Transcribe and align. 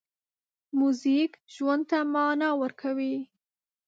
موزیک 0.79 1.31
ژوند 1.53 1.83
ته 1.89 1.99
مانا 2.13 2.49
ورکوي. 2.61 3.15